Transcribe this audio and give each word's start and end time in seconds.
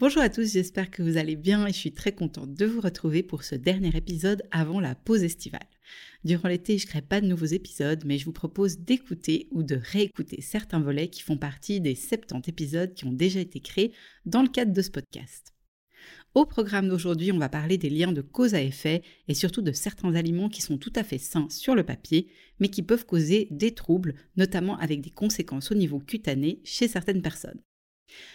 Bonjour 0.00 0.22
à 0.22 0.28
tous, 0.28 0.52
j'espère 0.52 0.92
que 0.92 1.02
vous 1.02 1.16
allez 1.16 1.34
bien 1.34 1.66
et 1.66 1.72
je 1.72 1.76
suis 1.76 1.90
très 1.90 2.12
contente 2.12 2.54
de 2.54 2.66
vous 2.66 2.80
retrouver 2.80 3.24
pour 3.24 3.42
ce 3.42 3.56
dernier 3.56 3.96
épisode 3.96 4.44
avant 4.52 4.78
la 4.78 4.94
pause 4.94 5.24
estivale. 5.24 5.66
Durant 6.22 6.46
l'été, 6.46 6.78
je 6.78 6.86
ne 6.86 6.88
crée 6.88 7.02
pas 7.02 7.20
de 7.20 7.26
nouveaux 7.26 7.46
épisodes, 7.46 8.04
mais 8.06 8.16
je 8.16 8.24
vous 8.24 8.32
propose 8.32 8.78
d'écouter 8.78 9.48
ou 9.50 9.64
de 9.64 9.74
réécouter 9.74 10.40
certains 10.40 10.78
volets 10.78 11.08
qui 11.08 11.22
font 11.22 11.36
partie 11.36 11.80
des 11.80 11.96
70 11.96 12.48
épisodes 12.48 12.94
qui 12.94 13.06
ont 13.06 13.12
déjà 13.12 13.40
été 13.40 13.58
créés 13.58 13.92
dans 14.24 14.42
le 14.42 14.48
cadre 14.48 14.72
de 14.72 14.82
ce 14.82 14.90
podcast. 14.92 15.52
Au 16.36 16.46
programme 16.46 16.88
d'aujourd'hui, 16.88 17.32
on 17.32 17.38
va 17.38 17.48
parler 17.48 17.76
des 17.76 17.90
liens 17.90 18.12
de 18.12 18.22
cause 18.22 18.54
à 18.54 18.62
effet 18.62 19.02
et 19.26 19.34
surtout 19.34 19.62
de 19.62 19.72
certains 19.72 20.14
aliments 20.14 20.48
qui 20.48 20.62
sont 20.62 20.78
tout 20.78 20.92
à 20.94 21.02
fait 21.02 21.18
sains 21.18 21.48
sur 21.50 21.74
le 21.74 21.82
papier, 21.82 22.28
mais 22.60 22.68
qui 22.68 22.84
peuvent 22.84 23.04
causer 23.04 23.48
des 23.50 23.74
troubles, 23.74 24.14
notamment 24.36 24.78
avec 24.78 25.00
des 25.00 25.10
conséquences 25.10 25.72
au 25.72 25.74
niveau 25.74 25.98
cutané 25.98 26.60
chez 26.62 26.86
certaines 26.86 27.20
personnes. 27.20 27.60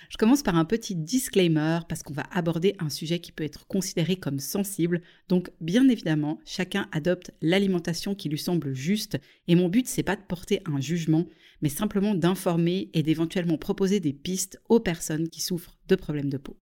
Je 0.09 0.17
commence 0.17 0.43
par 0.43 0.55
un 0.55 0.65
petit 0.65 0.95
disclaimer 0.95 1.79
parce 1.89 2.03
qu'on 2.03 2.13
va 2.13 2.25
aborder 2.31 2.75
un 2.79 2.89
sujet 2.89 3.19
qui 3.19 3.31
peut 3.31 3.43
être 3.43 3.65
considéré 3.67 4.15
comme 4.15 4.39
sensible. 4.39 5.01
Donc 5.29 5.51
bien 5.61 5.87
évidemment, 5.89 6.39
chacun 6.45 6.87
adopte 6.91 7.31
l'alimentation 7.41 8.15
qui 8.15 8.29
lui 8.29 8.37
semble 8.37 8.73
juste 8.73 9.19
et 9.47 9.55
mon 9.55 9.69
but 9.69 9.87
c'est 9.87 10.03
pas 10.03 10.15
de 10.15 10.21
porter 10.21 10.61
un 10.65 10.79
jugement, 10.79 11.27
mais 11.61 11.69
simplement 11.69 12.15
d'informer 12.15 12.89
et 12.93 13.03
d'éventuellement 13.03 13.57
proposer 13.57 13.99
des 13.99 14.13
pistes 14.13 14.61
aux 14.69 14.79
personnes 14.79 15.29
qui 15.29 15.41
souffrent 15.41 15.77
de 15.87 15.95
problèmes 15.95 16.29
de 16.29 16.37
peau. 16.37 16.57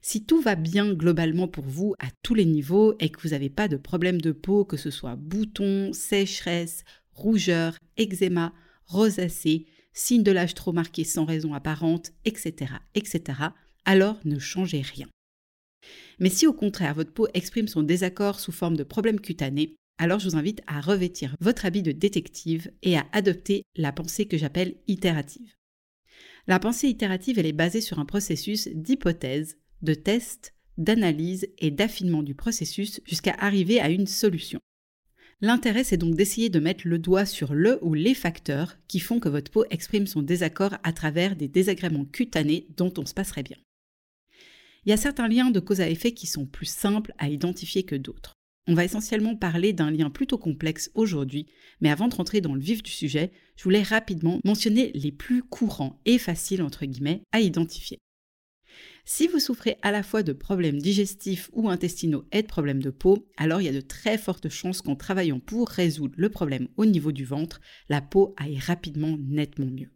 Si 0.00 0.24
tout 0.24 0.40
va 0.40 0.54
bien 0.54 0.94
globalement 0.94 1.48
pour 1.48 1.64
vous 1.64 1.94
à 1.98 2.06
tous 2.22 2.34
les 2.34 2.44
niveaux 2.44 2.94
et 3.00 3.08
que 3.08 3.20
vous 3.20 3.30
n'avez 3.30 3.50
pas 3.50 3.68
de 3.68 3.76
problème 3.76 4.20
de 4.20 4.32
peau, 4.32 4.64
que 4.64 4.76
ce 4.76 4.90
soit 4.90 5.16
boutons, 5.16 5.92
sécheresse, 5.92 6.84
rougeur, 7.12 7.76
eczéma, 7.96 8.52
rosacée, 8.86 9.66
signe 9.98 10.22
de 10.22 10.32
l'âge 10.32 10.54
trop 10.54 10.72
marqué 10.72 11.04
sans 11.04 11.24
raison 11.24 11.54
apparente, 11.54 12.12
etc., 12.24 12.72
etc., 12.94 13.40
alors 13.84 14.18
ne 14.24 14.38
changez 14.38 14.80
rien. 14.80 15.08
Mais 16.18 16.30
si 16.30 16.46
au 16.46 16.52
contraire 16.52 16.94
votre 16.94 17.12
peau 17.12 17.28
exprime 17.34 17.68
son 17.68 17.82
désaccord 17.82 18.40
sous 18.40 18.52
forme 18.52 18.76
de 18.76 18.84
problème 18.84 19.20
cutané, 19.20 19.76
alors 19.98 20.18
je 20.18 20.28
vous 20.28 20.36
invite 20.36 20.62
à 20.66 20.80
revêtir 20.80 21.36
votre 21.40 21.66
habit 21.66 21.82
de 21.82 21.92
détective 21.92 22.70
et 22.82 22.96
à 22.96 23.06
adopter 23.12 23.62
la 23.76 23.92
pensée 23.92 24.26
que 24.26 24.38
j'appelle 24.38 24.76
itérative. 24.86 25.54
La 26.46 26.58
pensée 26.58 26.88
itérative, 26.88 27.38
elle 27.38 27.46
est 27.46 27.52
basée 27.52 27.80
sur 27.80 27.98
un 27.98 28.04
processus 28.04 28.68
d'hypothèse, 28.68 29.58
de 29.82 29.94
test, 29.94 30.54
d'analyse 30.76 31.48
et 31.58 31.70
d'affinement 31.70 32.22
du 32.22 32.34
processus 32.34 33.00
jusqu'à 33.04 33.34
arriver 33.38 33.80
à 33.80 33.90
une 33.90 34.06
solution. 34.06 34.60
L'intérêt, 35.40 35.84
c'est 35.84 35.96
donc 35.96 36.16
d'essayer 36.16 36.48
de 36.48 36.58
mettre 36.58 36.88
le 36.88 36.98
doigt 36.98 37.24
sur 37.24 37.54
le 37.54 37.78
ou 37.82 37.94
les 37.94 38.14
facteurs 38.14 38.76
qui 38.88 38.98
font 38.98 39.20
que 39.20 39.28
votre 39.28 39.52
peau 39.52 39.64
exprime 39.70 40.08
son 40.08 40.20
désaccord 40.20 40.76
à 40.82 40.92
travers 40.92 41.36
des 41.36 41.46
désagréments 41.46 42.04
cutanés 42.04 42.66
dont 42.76 42.92
on 42.98 43.06
se 43.06 43.14
passerait 43.14 43.44
bien. 43.44 43.56
Il 44.84 44.90
y 44.90 44.92
a 44.92 44.96
certains 44.96 45.28
liens 45.28 45.50
de 45.50 45.60
cause 45.60 45.80
à 45.80 45.88
effet 45.88 46.12
qui 46.12 46.26
sont 46.26 46.46
plus 46.46 46.66
simples 46.66 47.12
à 47.18 47.28
identifier 47.28 47.84
que 47.84 47.94
d'autres. 47.94 48.34
On 48.66 48.74
va 48.74 48.84
essentiellement 48.84 49.36
parler 49.36 49.72
d'un 49.72 49.90
lien 49.90 50.10
plutôt 50.10 50.38
complexe 50.38 50.90
aujourd'hui, 50.94 51.46
mais 51.80 51.90
avant 51.90 52.08
de 52.08 52.14
rentrer 52.14 52.40
dans 52.40 52.54
le 52.54 52.60
vif 52.60 52.82
du 52.82 52.90
sujet, 52.90 53.30
je 53.56 53.64
voulais 53.64 53.82
rapidement 53.82 54.40
mentionner 54.44 54.90
les 54.94 55.12
plus 55.12 55.42
courants 55.42 56.00
et 56.04 56.18
faciles 56.18 56.66
à 57.32 57.40
identifier. 57.40 57.98
Si 59.10 59.26
vous 59.26 59.38
souffrez 59.38 59.78
à 59.80 59.90
la 59.90 60.02
fois 60.02 60.22
de 60.22 60.34
problèmes 60.34 60.82
digestifs 60.82 61.48
ou 61.54 61.70
intestinaux 61.70 62.26
et 62.30 62.42
de 62.42 62.46
problèmes 62.46 62.82
de 62.82 62.90
peau, 62.90 63.26
alors 63.38 63.62
il 63.62 63.64
y 63.64 63.68
a 63.70 63.72
de 63.72 63.80
très 63.80 64.18
fortes 64.18 64.50
chances 64.50 64.82
qu'en 64.82 64.96
travaillant 64.96 65.40
pour 65.40 65.70
résoudre 65.70 66.12
le 66.18 66.28
problème 66.28 66.68
au 66.76 66.84
niveau 66.84 67.10
du 67.10 67.24
ventre, 67.24 67.62
la 67.88 68.02
peau 68.02 68.34
aille 68.36 68.58
rapidement 68.58 69.16
nettement 69.18 69.70
mieux. 69.70 69.88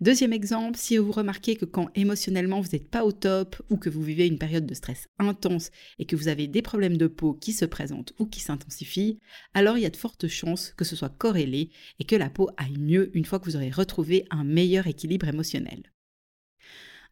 Deuxième 0.00 0.32
exemple, 0.32 0.78
si 0.78 0.96
vous 0.96 1.12
remarquez 1.12 1.56
que 1.56 1.66
quand 1.66 1.90
émotionnellement 1.94 2.62
vous 2.62 2.70
n'êtes 2.72 2.88
pas 2.88 3.04
au 3.04 3.12
top 3.12 3.60
ou 3.68 3.76
que 3.76 3.90
vous 3.90 4.02
vivez 4.02 4.26
une 4.26 4.38
période 4.38 4.64
de 4.64 4.72
stress 4.72 5.06
intense 5.18 5.70
et 5.98 6.06
que 6.06 6.16
vous 6.16 6.28
avez 6.28 6.46
des 6.46 6.62
problèmes 6.62 6.96
de 6.96 7.08
peau 7.08 7.34
qui 7.34 7.52
se 7.52 7.66
présentent 7.66 8.14
ou 8.18 8.24
qui 8.24 8.40
s'intensifient, 8.40 9.18
alors 9.52 9.76
il 9.76 9.82
y 9.82 9.86
a 9.86 9.90
de 9.90 9.96
fortes 9.98 10.28
chances 10.28 10.72
que 10.78 10.86
ce 10.86 10.96
soit 10.96 11.14
corrélé 11.14 11.68
et 11.98 12.04
que 12.04 12.16
la 12.16 12.30
peau 12.30 12.48
aille 12.56 12.78
mieux 12.78 13.14
une 13.14 13.26
fois 13.26 13.38
que 13.38 13.44
vous 13.44 13.56
aurez 13.56 13.70
retrouvé 13.70 14.24
un 14.30 14.44
meilleur 14.44 14.86
équilibre 14.86 15.28
émotionnel. 15.28 15.92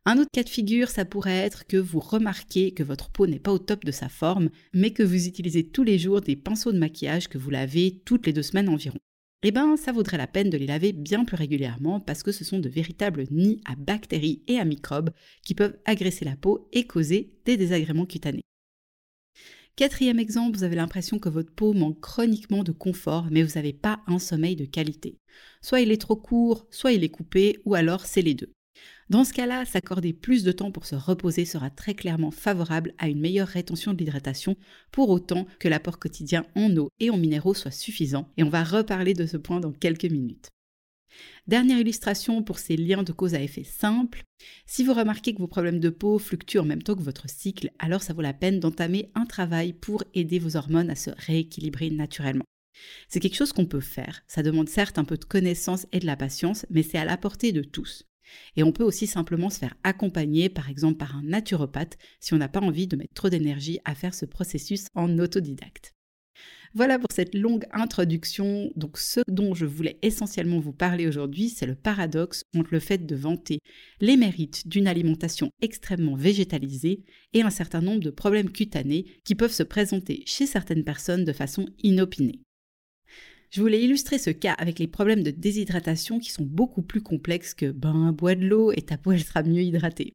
Un 0.08 0.18
autre 0.18 0.30
cas 0.32 0.44
de 0.44 0.48
figure, 0.48 0.88
ça 0.88 1.04
pourrait 1.04 1.36
être 1.36 1.66
que 1.66 1.76
vous 1.76 1.98
remarquez 1.98 2.70
que 2.70 2.84
votre 2.84 3.10
peau 3.10 3.26
n'est 3.26 3.40
pas 3.40 3.50
au 3.50 3.58
top 3.58 3.84
de 3.84 3.90
sa 3.90 4.08
forme, 4.08 4.50
mais 4.72 4.92
que 4.92 5.02
vous 5.02 5.26
utilisez 5.26 5.66
tous 5.66 5.82
les 5.82 5.98
jours 5.98 6.20
des 6.20 6.36
pinceaux 6.36 6.70
de 6.70 6.78
maquillage 6.78 7.26
que 7.26 7.38
vous 7.38 7.50
lavez 7.50 8.00
toutes 8.04 8.24
les 8.24 8.32
deux 8.32 8.44
semaines 8.44 8.68
environ. 8.68 8.98
Eh 9.42 9.50
bien, 9.50 9.76
ça 9.76 9.90
vaudrait 9.90 10.16
la 10.16 10.28
peine 10.28 10.48
de 10.48 10.56
les 10.56 10.68
laver 10.68 10.92
bien 10.92 11.24
plus 11.24 11.34
régulièrement 11.34 11.98
parce 11.98 12.22
que 12.22 12.30
ce 12.30 12.44
sont 12.44 12.60
de 12.60 12.68
véritables 12.68 13.26
nids 13.32 13.60
à 13.64 13.74
bactéries 13.74 14.44
et 14.46 14.60
à 14.60 14.64
microbes 14.64 15.10
qui 15.44 15.56
peuvent 15.56 15.76
agresser 15.84 16.24
la 16.24 16.36
peau 16.36 16.68
et 16.72 16.86
causer 16.86 17.32
des 17.44 17.56
désagréments 17.56 18.06
cutanés. 18.06 18.44
Quatrième 19.74 20.20
exemple, 20.20 20.56
vous 20.56 20.64
avez 20.64 20.76
l'impression 20.76 21.18
que 21.18 21.28
votre 21.28 21.52
peau 21.52 21.72
manque 21.72 22.00
chroniquement 22.00 22.62
de 22.62 22.72
confort, 22.72 23.26
mais 23.32 23.42
vous 23.42 23.56
n'avez 23.56 23.72
pas 23.72 24.00
un 24.06 24.20
sommeil 24.20 24.54
de 24.54 24.66
qualité. 24.66 25.18
Soit 25.62 25.80
il 25.80 25.90
est 25.90 26.00
trop 26.00 26.16
court, 26.16 26.68
soit 26.70 26.92
il 26.92 27.02
est 27.02 27.08
coupé, 27.08 27.58
ou 27.64 27.74
alors 27.74 28.06
c'est 28.06 28.22
les 28.22 28.34
deux. 28.34 28.55
Dans 29.08 29.22
ce 29.22 29.32
cas-là, 29.32 29.64
s'accorder 29.64 30.12
plus 30.12 30.42
de 30.42 30.50
temps 30.50 30.72
pour 30.72 30.84
se 30.84 30.96
reposer 30.96 31.44
sera 31.44 31.70
très 31.70 31.94
clairement 31.94 32.32
favorable 32.32 32.92
à 32.98 33.08
une 33.08 33.20
meilleure 33.20 33.46
rétention 33.46 33.92
de 33.92 33.98
l'hydratation, 33.98 34.56
pour 34.90 35.10
autant 35.10 35.46
que 35.60 35.68
l'apport 35.68 36.00
quotidien 36.00 36.44
en 36.56 36.76
eau 36.76 36.88
et 36.98 37.10
en 37.10 37.16
minéraux 37.16 37.54
soit 37.54 37.70
suffisant, 37.70 38.28
et 38.36 38.42
on 38.42 38.48
va 38.48 38.64
reparler 38.64 39.14
de 39.14 39.26
ce 39.26 39.36
point 39.36 39.60
dans 39.60 39.70
quelques 39.70 40.06
minutes. 40.10 40.50
Dernière 41.46 41.78
illustration 41.78 42.42
pour 42.42 42.58
ces 42.58 42.76
liens 42.76 43.04
de 43.04 43.12
cause 43.12 43.34
à 43.34 43.40
effet 43.40 43.62
simples. 43.62 44.24
Si 44.66 44.82
vous 44.82 44.92
remarquez 44.92 45.34
que 45.34 45.38
vos 45.38 45.46
problèmes 45.46 45.78
de 45.78 45.88
peau 45.88 46.18
fluctuent 46.18 46.58
en 46.58 46.64
même 46.64 46.82
temps 46.82 46.96
que 46.96 47.02
votre 47.02 47.30
cycle, 47.30 47.70
alors 47.78 48.02
ça 48.02 48.12
vaut 48.12 48.22
la 48.22 48.34
peine 48.34 48.58
d'entamer 48.58 49.12
un 49.14 49.24
travail 49.24 49.72
pour 49.72 50.02
aider 50.14 50.40
vos 50.40 50.56
hormones 50.56 50.90
à 50.90 50.96
se 50.96 51.10
rééquilibrer 51.16 51.90
naturellement. 51.90 52.44
C'est 53.08 53.20
quelque 53.20 53.36
chose 53.36 53.52
qu'on 53.52 53.66
peut 53.66 53.80
faire. 53.80 54.22
Ça 54.26 54.42
demande 54.42 54.68
certes 54.68 54.98
un 54.98 55.04
peu 55.04 55.16
de 55.16 55.24
connaissance 55.24 55.86
et 55.92 56.00
de 56.00 56.06
la 56.06 56.16
patience, 56.16 56.66
mais 56.70 56.82
c'est 56.82 56.98
à 56.98 57.04
la 57.04 57.16
portée 57.16 57.52
de 57.52 57.62
tous. 57.62 58.04
Et 58.56 58.62
on 58.62 58.72
peut 58.72 58.84
aussi 58.84 59.06
simplement 59.06 59.50
se 59.50 59.58
faire 59.58 59.74
accompagner, 59.84 60.48
par 60.48 60.68
exemple 60.68 60.98
par 60.98 61.16
un 61.16 61.22
naturopathe, 61.22 61.96
si 62.20 62.34
on 62.34 62.38
n'a 62.38 62.48
pas 62.48 62.60
envie 62.60 62.86
de 62.86 62.96
mettre 62.96 63.14
trop 63.14 63.28
d'énergie 63.28 63.78
à 63.84 63.94
faire 63.94 64.14
ce 64.14 64.24
processus 64.24 64.86
en 64.94 65.18
autodidacte. 65.18 65.92
Voilà 66.74 66.98
pour 66.98 67.10
cette 67.10 67.34
longue 67.34 67.64
introduction. 67.72 68.70
Donc 68.76 68.98
ce 68.98 69.20
dont 69.28 69.54
je 69.54 69.64
voulais 69.64 69.98
essentiellement 70.02 70.60
vous 70.60 70.74
parler 70.74 71.06
aujourd'hui, 71.06 71.48
c'est 71.48 71.64
le 71.64 71.74
paradoxe 71.74 72.42
entre 72.54 72.68
le 72.72 72.80
fait 72.80 73.06
de 73.06 73.16
vanter 73.16 73.60
les 74.00 74.16
mérites 74.18 74.68
d'une 74.68 74.86
alimentation 74.86 75.50
extrêmement 75.62 76.16
végétalisée 76.16 77.04
et 77.32 77.42
un 77.42 77.50
certain 77.50 77.80
nombre 77.80 78.02
de 78.02 78.10
problèmes 78.10 78.50
cutanés 78.50 79.06
qui 79.24 79.34
peuvent 79.34 79.52
se 79.52 79.62
présenter 79.62 80.22
chez 80.26 80.46
certaines 80.46 80.84
personnes 80.84 81.24
de 81.24 81.32
façon 81.32 81.66
inopinée. 81.82 82.45
Je 83.50 83.60
voulais 83.60 83.82
illustrer 83.82 84.18
ce 84.18 84.30
cas 84.30 84.52
avec 84.52 84.78
les 84.78 84.88
problèmes 84.88 85.22
de 85.22 85.30
déshydratation 85.30 86.18
qui 86.18 86.30
sont 86.30 86.44
beaucoup 86.44 86.82
plus 86.82 87.02
complexes 87.02 87.54
que 87.54 87.70
ben 87.70 88.12
bois 88.12 88.34
de 88.34 88.46
l'eau 88.46 88.72
et 88.72 88.82
ta 88.82 88.98
peau 88.98 89.12
elle 89.12 89.22
sera 89.22 89.42
mieux 89.42 89.62
hydratée. 89.62 90.12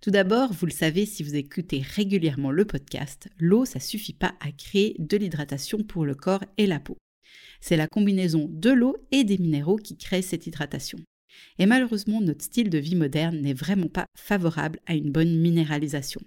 Tout 0.00 0.10
d'abord, 0.10 0.52
vous 0.52 0.66
le 0.66 0.72
savez 0.72 1.06
si 1.06 1.22
vous 1.22 1.34
écoutez 1.34 1.82
régulièrement 1.82 2.50
le 2.50 2.64
podcast, 2.64 3.28
l'eau 3.38 3.64
ça 3.64 3.80
suffit 3.80 4.14
pas 4.14 4.34
à 4.40 4.52
créer 4.52 4.96
de 4.98 5.16
l'hydratation 5.16 5.82
pour 5.82 6.04
le 6.04 6.14
corps 6.14 6.44
et 6.58 6.66
la 6.66 6.80
peau. 6.80 6.96
C'est 7.60 7.76
la 7.76 7.88
combinaison 7.88 8.48
de 8.50 8.70
l'eau 8.70 8.96
et 9.10 9.24
des 9.24 9.38
minéraux 9.38 9.76
qui 9.76 9.96
crée 9.96 10.22
cette 10.22 10.46
hydratation. 10.46 10.98
Et 11.58 11.66
malheureusement, 11.66 12.20
notre 12.20 12.44
style 12.44 12.70
de 12.70 12.78
vie 12.78 12.94
moderne 12.94 13.40
n'est 13.40 13.54
vraiment 13.54 13.88
pas 13.88 14.06
favorable 14.16 14.80
à 14.86 14.94
une 14.94 15.10
bonne 15.10 15.38
minéralisation. 15.38 16.20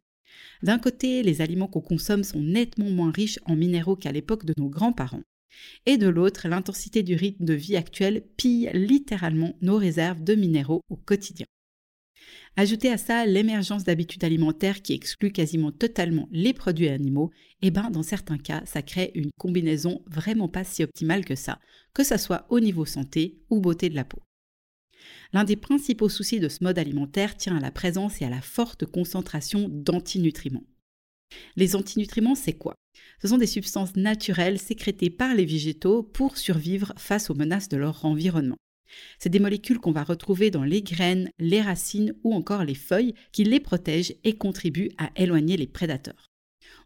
D'un 0.62 0.78
côté, 0.78 1.24
les 1.24 1.42
aliments 1.42 1.68
qu'on 1.68 1.82
consomme 1.82 2.24
sont 2.24 2.42
nettement 2.42 2.90
moins 2.90 3.12
riches 3.12 3.40
en 3.46 3.56
minéraux 3.56 3.96
qu'à 3.96 4.12
l'époque 4.12 4.46
de 4.46 4.54
nos 4.58 4.70
grands-parents. 4.70 5.24
Et 5.86 5.98
de 5.98 6.08
l'autre, 6.08 6.48
l'intensité 6.48 7.04
du 7.04 7.16
rythme 7.16 7.46
de 7.46 7.54
vie 7.54 7.76
actuel 7.76 8.24
pille 8.38 8.70
littéralement 8.74 9.56
nos 9.62 9.78
réserves 9.78 10.24
de 10.24 10.36
minéraux 10.36 10.82
au 10.90 10.96
quotidien. 10.96 11.46
Ajoutez 12.56 12.92
à 12.92 12.98
ça 12.98 13.26
l'émergence 13.26 13.84
d'habitudes 13.84 14.24
alimentaires 14.24 14.82
qui 14.82 14.94
excluent 14.94 15.32
quasiment 15.32 15.72
totalement 15.72 16.28
les 16.32 16.54
produits 16.54 16.90
animaux, 16.90 17.32
et 17.62 17.68
eh 17.68 17.72
ben 17.72 17.90
dans 17.90 18.04
certains 18.04 18.38
cas, 18.38 18.64
ça 18.66 18.82
crée 18.82 19.12
une 19.16 19.32
combinaison 19.38 20.04
vraiment 20.08 20.50
pas 20.50 20.64
si 20.64 20.84
optimale 20.84 21.26
que 21.26 21.36
ça, 21.36 21.60
que 21.94 22.04
ça 22.04 22.18
soit 22.18 22.46
au 22.50 22.60
niveau 22.60 22.86
santé 22.86 23.40
ou 23.50 23.60
beauté 23.62 23.90
de 23.90 23.96
la 23.96 24.04
peau. 24.04 24.22
L'un 25.32 25.44
des 25.44 25.56
principaux 25.56 26.10
soucis 26.10 26.40
de 26.40 26.50
ce 26.50 26.64
mode 26.64 26.80
alimentaire 26.80 27.38
tient 27.38 27.56
à 27.56 27.62
la 27.62 27.72
présence 27.72 28.22
et 28.22 28.26
à 28.26 28.30
la 28.30 28.42
forte 28.42 28.86
concentration 28.86 29.68
d'antinutriments. 29.70 30.66
Les 31.56 31.76
antinutriments, 31.76 32.36
c'est 32.36 32.54
quoi? 32.54 32.76
Ce 33.22 33.28
sont 33.28 33.38
des 33.38 33.48
substances 33.48 33.96
naturelles 33.96 34.60
sécrétées 34.60 35.10
par 35.10 35.36
les 35.36 35.46
végétaux 35.46 36.04
pour 36.04 36.38
survivre 36.38 36.94
face 36.98 37.30
aux 37.30 37.36
menaces 37.36 37.70
de 37.70 37.78
leur 37.78 38.06
environnement. 38.06 38.58
C'est 39.20 39.30
des 39.30 39.40
molécules 39.40 39.80
qu'on 39.80 39.92
va 39.92 40.04
retrouver 40.04 40.52
dans 40.52 40.64
les 40.64 40.82
graines, 40.82 41.30
les 41.38 41.62
racines 41.62 42.14
ou 42.24 42.34
encore 42.34 42.64
les 42.64 42.76
feuilles 42.76 43.14
qui 43.32 43.44
les 43.44 43.60
protègent 43.60 44.16
et 44.24 44.38
contribuent 44.38 44.92
à 44.98 45.12
éloigner 45.16 45.58
les 45.58 45.68
prédateurs. 45.68 46.28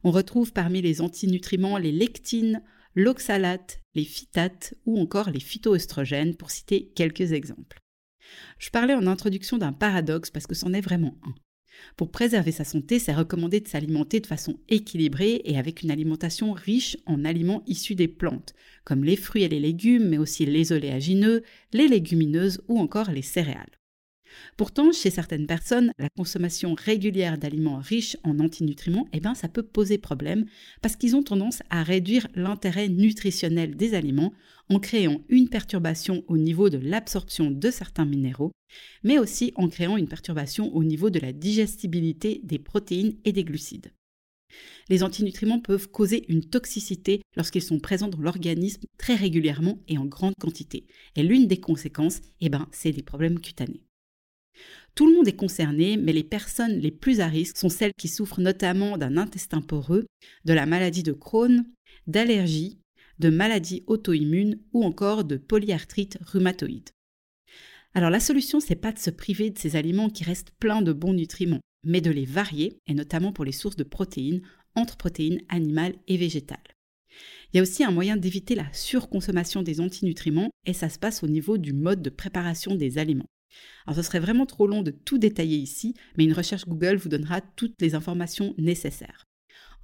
On 0.03 0.11
retrouve 0.11 0.51
parmi 0.51 0.81
les 0.81 1.01
antinutriments 1.01 1.77
les 1.77 1.91
lectines, 1.91 2.61
l'oxalate, 2.95 3.79
les 3.95 4.03
phytates 4.03 4.73
ou 4.85 4.99
encore 4.99 5.29
les 5.29 5.39
phytoestrogènes 5.39 6.35
pour 6.35 6.51
citer 6.51 6.91
quelques 6.95 7.31
exemples. 7.31 7.79
Je 8.57 8.69
parlais 8.69 8.95
en 8.95 9.07
introduction 9.07 9.57
d'un 9.57 9.73
paradoxe 9.73 10.31
parce 10.31 10.47
que 10.47 10.55
c'en 10.55 10.73
est 10.73 10.81
vraiment 10.81 11.17
un. 11.23 11.35
Pour 11.97 12.11
préserver 12.11 12.51
sa 12.51 12.63
santé, 12.63 12.99
c'est 12.99 13.13
recommandé 13.13 13.59
de 13.59 13.67
s'alimenter 13.67 14.19
de 14.19 14.27
façon 14.27 14.59
équilibrée 14.69 15.41
et 15.45 15.57
avec 15.57 15.83
une 15.83 15.91
alimentation 15.91 16.53
riche 16.53 16.97
en 17.05 17.25
aliments 17.25 17.63
issus 17.67 17.95
des 17.95 18.07
plantes, 18.07 18.53
comme 18.83 19.03
les 19.03 19.15
fruits 19.15 19.43
et 19.43 19.49
les 19.49 19.59
légumes, 19.59 20.09
mais 20.09 20.17
aussi 20.17 20.45
les 20.45 20.71
oléagineux, 20.71 21.43
les 21.71 21.87
légumineuses 21.87 22.61
ou 22.67 22.79
encore 22.79 23.11
les 23.11 23.21
céréales. 23.21 23.82
Pourtant, 24.57 24.91
chez 24.91 25.09
certaines 25.09 25.47
personnes, 25.47 25.91
la 25.97 26.09
consommation 26.09 26.75
régulière 26.75 27.37
d'aliments 27.37 27.79
riches 27.79 28.17
en 28.23 28.39
antinutriments, 28.39 29.07
eh 29.13 29.19
ben, 29.19 29.35
ça 29.35 29.47
peut 29.47 29.63
poser 29.63 29.97
problème 29.97 30.45
parce 30.81 30.95
qu'ils 30.95 31.15
ont 31.15 31.23
tendance 31.23 31.61
à 31.69 31.83
réduire 31.83 32.27
l'intérêt 32.35 32.89
nutritionnel 32.89 33.75
des 33.75 33.93
aliments 33.93 34.33
en 34.69 34.79
créant 34.79 35.21
une 35.29 35.49
perturbation 35.49 36.23
au 36.27 36.37
niveau 36.37 36.69
de 36.69 36.77
l'absorption 36.77 37.51
de 37.51 37.71
certains 37.71 38.05
minéraux, 38.05 38.51
mais 39.03 39.19
aussi 39.19 39.51
en 39.55 39.67
créant 39.67 39.97
une 39.97 40.07
perturbation 40.07 40.73
au 40.75 40.83
niveau 40.83 41.09
de 41.09 41.19
la 41.19 41.33
digestibilité 41.33 42.41
des 42.43 42.59
protéines 42.59 43.15
et 43.25 43.33
des 43.33 43.43
glucides. 43.43 43.91
Les 44.89 45.03
antinutriments 45.03 45.59
peuvent 45.59 45.89
causer 45.89 46.25
une 46.29 46.43
toxicité 46.43 47.21
lorsqu'ils 47.35 47.61
sont 47.61 47.79
présents 47.79 48.09
dans 48.09 48.19
l'organisme 48.19 48.83
très 48.97 49.15
régulièrement 49.15 49.79
et 49.87 49.97
en 49.97 50.05
grande 50.05 50.35
quantité. 50.39 50.85
Et 51.15 51.23
l'une 51.23 51.47
des 51.47 51.59
conséquences, 51.59 52.21
eh 52.41 52.49
ben, 52.49 52.67
c'est 52.71 52.91
des 52.91 53.03
problèmes 53.03 53.39
cutanés. 53.39 53.83
Tout 54.95 55.07
le 55.07 55.15
monde 55.15 55.27
est 55.27 55.35
concerné, 55.35 55.97
mais 55.97 56.13
les 56.13 56.23
personnes 56.23 56.79
les 56.79 56.91
plus 56.91 57.19
à 57.19 57.27
risque 57.27 57.57
sont 57.57 57.69
celles 57.69 57.93
qui 57.97 58.07
souffrent 58.07 58.41
notamment 58.41 58.97
d'un 58.97 59.17
intestin 59.17 59.61
poreux, 59.61 60.05
de 60.45 60.53
la 60.53 60.65
maladie 60.65 61.03
de 61.03 61.13
Crohn, 61.13 61.65
d'allergies, 62.07 62.79
de 63.19 63.29
maladies 63.29 63.83
auto-immunes 63.87 64.59
ou 64.71 64.83
encore 64.83 65.23
de 65.23 65.37
polyarthrite 65.37 66.17
rhumatoïde. 66.21 66.89
Alors 67.95 68.09
la 68.09 68.19
solution, 68.19 68.59
c'est 68.59 68.75
pas 68.75 68.91
de 68.91 68.99
se 68.99 69.09
priver 69.09 69.49
de 69.49 69.57
ces 69.57 69.75
aliments 69.75 70.09
qui 70.09 70.23
restent 70.23 70.51
pleins 70.59 70.81
de 70.81 70.93
bons 70.93 71.13
nutriments, 71.13 71.61
mais 71.83 72.01
de 72.01 72.11
les 72.11 72.25
varier, 72.25 72.77
et 72.87 72.93
notamment 72.93 73.31
pour 73.31 73.45
les 73.45 73.51
sources 73.51 73.75
de 73.75 73.83
protéines, 73.83 74.41
entre 74.75 74.97
protéines 74.97 75.41
animales 75.49 75.95
et 76.07 76.17
végétales. 76.17 76.57
Il 77.53 77.57
y 77.57 77.59
a 77.59 77.61
aussi 77.63 77.83
un 77.83 77.91
moyen 77.91 78.17
d'éviter 78.17 78.55
la 78.55 78.71
surconsommation 78.73 79.61
des 79.61 79.79
antinutriments, 79.79 80.49
et 80.65 80.73
ça 80.73 80.89
se 80.89 80.97
passe 80.97 81.21
au 81.21 81.27
niveau 81.27 81.59
du 81.59 81.71
mode 81.71 82.01
de 82.01 82.09
préparation 82.09 82.73
des 82.73 82.97
aliments. 82.97 83.29
Alors 83.85 83.95
ce 83.95 84.01
serait 84.01 84.19
vraiment 84.19 84.45
trop 84.45 84.67
long 84.67 84.81
de 84.81 84.91
tout 84.91 85.17
détailler 85.17 85.57
ici, 85.57 85.93
mais 86.17 86.23
une 86.23 86.33
recherche 86.33 86.65
Google 86.65 86.97
vous 86.97 87.09
donnera 87.09 87.41
toutes 87.41 87.81
les 87.81 87.95
informations 87.95 88.53
nécessaires. 88.57 89.25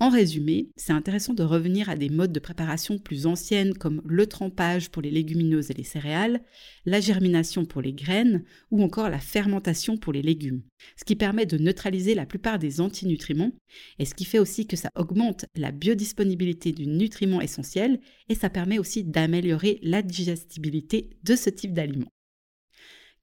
En 0.01 0.07
résumé, 0.07 0.69
c'est 0.77 0.94
intéressant 0.94 1.33
de 1.33 1.44
revenir 1.44 1.89
à 1.89 1.98
des 1.98 2.07
modes 2.07 2.31
de 2.31 2.39
préparation 2.39 2.98
plus 2.98 3.25
anciennes 3.25 3.74
comme 3.74 4.01
le 4.06 4.27
trempage 4.27 4.89
pour 4.92 5.01
les 5.01 5.12
légumineuses 5.12 5.71
et 5.71 5.74
les 5.74 5.83
céréales, 5.83 6.42
la 6.86 7.01
germination 7.01 7.66
pour 7.66 7.81
les 7.81 7.92
graines 7.92 8.45
ou 8.71 8.81
encore 8.81 9.10
la 9.10 9.19
fermentation 9.19 9.98
pour 9.98 10.13
les 10.13 10.21
légumes, 10.21 10.62
ce 10.95 11.04
qui 11.04 11.18
permet 11.18 11.45
de 11.45 11.57
neutraliser 11.57 12.16
la 12.16 12.25
plupart 12.25 12.60
des 12.60 12.80
antinutriments 12.80 13.51
et 14.00 14.06
ce 14.06 14.16
qui 14.16 14.24
fait 14.24 14.39
aussi 14.39 14.68
que 14.68 14.77
ça 14.77 14.89
augmente 14.95 15.45
la 15.57 15.74
biodisponibilité 15.74 16.71
du 16.71 16.88
nutriment 16.88 17.42
essentiel 17.42 18.00
et 18.30 18.36
ça 18.36 18.50
permet 18.50 18.80
aussi 18.80 19.04
d'améliorer 19.04 19.80
la 19.83 20.01
digestibilité 20.01 21.10
de 21.24 21.36
ce 21.36 21.50
type 21.50 21.74
d'aliment. 21.74 22.10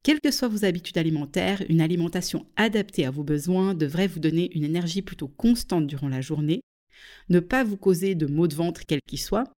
Quelles 0.07 0.21
que 0.21 0.31
soient 0.31 0.47
vos 0.47 0.65
habitudes 0.65 0.99
alimentaires, 0.99 1.65
une 1.69 1.81
alimentation 1.81 2.47
adaptée 2.55 3.07
à 3.07 3.11
vos 3.11 3.25
besoins 3.25 3.75
devrait 3.75 4.07
vous 4.07 4.21
donner 4.21 4.57
une 4.57 4.63
énergie 4.63 5.03
plutôt 5.03 5.27
constante 5.27 5.89
durant 5.89 6.09
la 6.09 6.21
journée, 6.21 6.61
ne 7.29 7.41
pas 7.41 7.65
vous 7.65 7.77
causer 7.77 8.15
de 8.15 8.27
maux 8.27 8.47
de 8.47 8.55
ventre 8.55 8.87
quels 8.87 9.01
qu'ils 9.05 9.19
soient, 9.19 9.53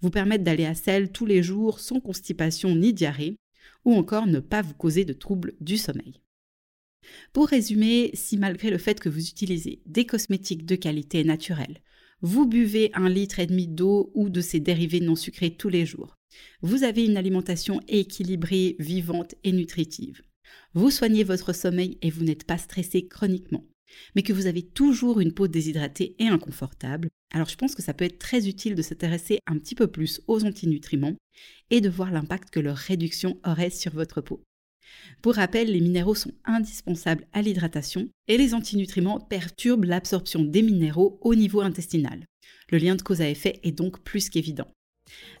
vous 0.00 0.10
permettre 0.10 0.42
d'aller 0.42 0.64
à 0.64 0.74
selle 0.74 1.12
tous 1.12 1.26
les 1.26 1.44
jours 1.44 1.78
sans 1.78 2.00
constipation 2.00 2.74
ni 2.74 2.92
diarrhée, 2.92 3.36
ou 3.84 3.94
encore 3.94 4.26
ne 4.26 4.40
pas 4.40 4.62
vous 4.62 4.74
causer 4.74 5.04
de 5.04 5.12
troubles 5.12 5.54
du 5.60 5.78
sommeil. 5.78 6.20
Pour 7.32 7.46
résumer, 7.46 8.10
si 8.14 8.36
malgré 8.36 8.70
le 8.70 8.78
fait 8.78 8.98
que 8.98 9.08
vous 9.08 9.28
utilisez 9.28 9.80
des 9.86 10.06
cosmétiques 10.06 10.66
de 10.66 10.74
qualité 10.74 11.22
naturelle, 11.22 11.78
vous 12.20 12.46
buvez 12.46 12.90
un 12.94 13.08
litre 13.08 13.38
et 13.38 13.46
demi 13.46 13.68
d'eau 13.68 14.10
ou 14.14 14.28
de 14.28 14.40
ses 14.40 14.58
dérivés 14.58 14.98
non 14.98 15.14
sucrés 15.14 15.54
tous 15.54 15.68
les 15.68 15.86
jours, 15.86 16.16
vous 16.62 16.84
avez 16.84 17.04
une 17.04 17.16
alimentation 17.16 17.80
équilibrée, 17.88 18.76
vivante 18.78 19.34
et 19.44 19.52
nutritive. 19.52 20.22
Vous 20.74 20.90
soignez 20.90 21.24
votre 21.24 21.52
sommeil 21.52 21.98
et 22.02 22.10
vous 22.10 22.24
n'êtes 22.24 22.44
pas 22.44 22.58
stressé 22.58 23.06
chroniquement, 23.06 23.66
mais 24.14 24.22
que 24.22 24.32
vous 24.32 24.46
avez 24.46 24.62
toujours 24.62 25.20
une 25.20 25.32
peau 25.32 25.48
déshydratée 25.48 26.16
et 26.18 26.26
inconfortable. 26.26 27.08
Alors 27.32 27.48
je 27.48 27.56
pense 27.56 27.74
que 27.74 27.82
ça 27.82 27.94
peut 27.94 28.04
être 28.04 28.18
très 28.18 28.48
utile 28.48 28.74
de 28.74 28.82
s'intéresser 28.82 29.38
un 29.46 29.58
petit 29.58 29.74
peu 29.74 29.86
plus 29.86 30.20
aux 30.26 30.44
antinutriments 30.44 31.16
et 31.70 31.80
de 31.80 31.88
voir 31.88 32.10
l'impact 32.10 32.50
que 32.50 32.60
leur 32.60 32.76
réduction 32.76 33.40
aurait 33.44 33.70
sur 33.70 33.92
votre 33.92 34.20
peau. 34.20 34.42
Pour 35.22 35.34
rappel, 35.34 35.72
les 35.72 35.80
minéraux 35.80 36.14
sont 36.14 36.32
indispensables 36.44 37.26
à 37.32 37.42
l'hydratation 37.42 38.08
et 38.28 38.38
les 38.38 38.54
antinutriments 38.54 39.20
perturbent 39.20 39.84
l'absorption 39.84 40.42
des 40.42 40.62
minéraux 40.62 41.18
au 41.22 41.34
niveau 41.34 41.60
intestinal. 41.60 42.24
Le 42.70 42.78
lien 42.78 42.94
de 42.94 43.02
cause 43.02 43.20
à 43.20 43.28
effet 43.28 43.60
est 43.62 43.72
donc 43.72 44.02
plus 44.02 44.28
qu'évident. 44.28 44.70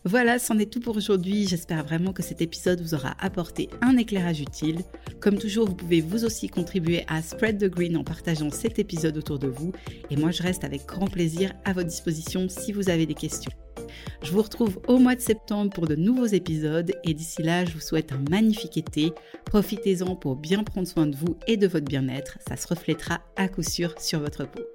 Voilà, 0.04 0.38
c'en 0.38 0.58
est 0.58 0.70
tout 0.70 0.80
pour 0.80 0.96
aujourd'hui. 0.96 1.48
J'espère 1.48 1.82
vraiment 1.82 2.12
que 2.12 2.22
cet 2.22 2.42
épisode 2.42 2.80
vous 2.80 2.94
aura 2.94 3.14
apporté 3.20 3.70
un 3.80 3.96
éclairage 3.96 4.40
utile. 4.40 4.82
Comme 5.20 5.38
toujours, 5.38 5.66
vous 5.66 5.74
pouvez 5.74 6.02
vous 6.02 6.24
aussi 6.24 6.48
contribuer 6.48 7.04
à 7.08 7.22
Spread 7.22 7.58
the 7.58 7.70
Green 7.70 7.96
en 7.96 8.04
partageant 8.04 8.50
cet 8.50 8.78
épisode 8.78 9.16
autour 9.16 9.38
de 9.38 9.48
vous. 9.48 9.72
Et 10.10 10.16
moi, 10.16 10.30
je 10.30 10.42
reste 10.42 10.64
avec 10.64 10.84
grand 10.86 11.06
plaisir 11.06 11.52
à 11.64 11.72
votre 11.72 11.88
disposition 11.88 12.48
si 12.50 12.72
vous 12.72 12.90
avez 12.90 13.06
des 13.06 13.14
questions. 13.14 13.52
Je 14.22 14.30
vous 14.30 14.42
retrouve 14.42 14.80
au 14.88 14.98
mois 14.98 15.14
de 15.14 15.20
septembre 15.20 15.70
pour 15.70 15.86
de 15.86 15.94
nouveaux 15.94 16.26
épisodes 16.26 16.92
et 17.04 17.14
d'ici 17.14 17.42
là, 17.42 17.64
je 17.64 17.72
vous 17.72 17.80
souhaite 17.80 18.12
un 18.12 18.22
magnifique 18.30 18.76
été. 18.76 19.12
Profitez-en 19.46 20.16
pour 20.16 20.36
bien 20.36 20.64
prendre 20.64 20.88
soin 20.88 21.06
de 21.06 21.16
vous 21.16 21.36
et 21.46 21.56
de 21.56 21.66
votre 21.66 21.86
bien-être. 21.86 22.38
Ça 22.46 22.56
se 22.56 22.66
reflètera 22.66 23.20
à 23.36 23.48
coup 23.48 23.62
sûr 23.62 23.94
sur 23.98 24.20
votre 24.20 24.46
peau. 24.46 24.73